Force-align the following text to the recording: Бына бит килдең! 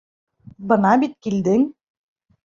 Бына 0.71 0.93
бит 1.03 1.13
килдең! 1.25 1.67